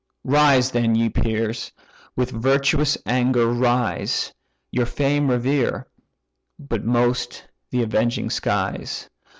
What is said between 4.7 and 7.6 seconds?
Your fame revere, but most